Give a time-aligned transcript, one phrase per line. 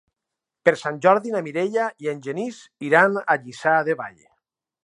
[0.67, 4.21] Per Sant Jordi na Mireia i en Genís iran a Lliçà de Vall.